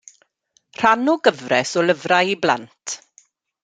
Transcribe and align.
Rhan 0.79 1.05
o 1.13 1.15
gyfres 1.29 1.77
o 1.83 1.87
lyfrau 1.87 2.35
i 2.35 2.37
blant. 2.47 2.95